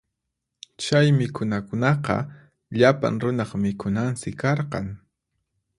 Chay 0.83 1.07
mikhunakunaqa 1.17 2.15
llapan 2.77 3.15
runaq 3.23 3.51
mikhunansi 3.63 4.29
karqan. 4.41 4.87